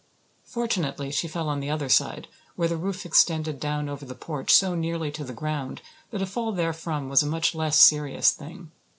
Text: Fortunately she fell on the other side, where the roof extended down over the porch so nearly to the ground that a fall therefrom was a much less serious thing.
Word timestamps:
Fortunately 0.45 1.11
she 1.11 1.27
fell 1.27 1.47
on 1.47 1.59
the 1.59 1.69
other 1.69 1.87
side, 1.87 2.27
where 2.55 2.67
the 2.67 2.75
roof 2.75 3.05
extended 3.05 3.59
down 3.59 3.87
over 3.87 4.03
the 4.03 4.15
porch 4.15 4.51
so 4.51 4.73
nearly 4.73 5.11
to 5.11 5.23
the 5.23 5.31
ground 5.31 5.79
that 6.09 6.23
a 6.23 6.25
fall 6.25 6.51
therefrom 6.55 7.07
was 7.07 7.21
a 7.21 7.27
much 7.27 7.53
less 7.53 7.77
serious 7.79 8.31
thing. 8.31 8.71